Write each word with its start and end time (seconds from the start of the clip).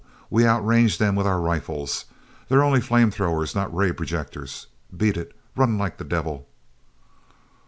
We 0.31 0.45
outrange 0.47 0.97
them 0.97 1.13
with 1.13 1.27
our 1.27 1.39
rifles. 1.39 2.05
They're 2.49 2.63
only 2.63 2.81
flame 2.81 3.11
throwers, 3.11 3.53
not 3.53 3.71
ray 3.71 3.91
projectors. 3.91 4.65
Beat 4.97 5.15
it! 5.15 5.31
Run 5.55 5.77
like 5.77 5.99
the 5.99 6.03
devil!" 6.03 6.47